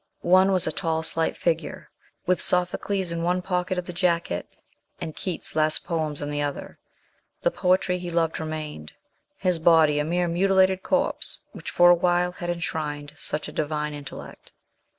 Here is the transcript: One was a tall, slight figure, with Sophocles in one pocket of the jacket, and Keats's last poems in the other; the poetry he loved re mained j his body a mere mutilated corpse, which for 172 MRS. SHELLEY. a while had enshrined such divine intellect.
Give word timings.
One 0.25 0.51
was 0.51 0.65
a 0.65 0.71
tall, 0.71 1.03
slight 1.03 1.37
figure, 1.37 1.91
with 2.25 2.41
Sophocles 2.41 3.11
in 3.11 3.21
one 3.21 3.43
pocket 3.43 3.77
of 3.77 3.85
the 3.85 3.93
jacket, 3.93 4.49
and 4.99 5.15
Keats's 5.15 5.55
last 5.55 5.85
poems 5.85 6.23
in 6.23 6.31
the 6.31 6.41
other; 6.41 6.79
the 7.43 7.51
poetry 7.51 7.99
he 7.99 8.09
loved 8.09 8.39
re 8.39 8.47
mained 8.47 8.87
j 8.87 8.95
his 9.37 9.59
body 9.59 9.99
a 9.99 10.03
mere 10.03 10.27
mutilated 10.27 10.81
corpse, 10.81 11.41
which 11.51 11.69
for 11.69 11.93
172 11.93 11.99
MRS. 11.99 12.01
SHELLEY. 12.01 12.01
a 12.01 12.03
while 12.09 12.31
had 12.31 12.49
enshrined 13.03 13.13
such 13.15 13.45
divine 13.53 13.93
intellect. 13.93 14.51